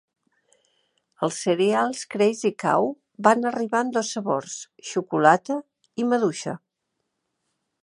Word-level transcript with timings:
Els 1.27 1.35
cereals 1.47 2.01
Crazy 2.13 2.51
Cow 2.63 2.89
van 3.29 3.49
arribar 3.51 3.83
en 3.87 3.93
dos 3.99 4.11
sabors, 4.17 4.57
xocolata 4.93 5.61
i 6.05 6.09
maduixa. 6.15 6.57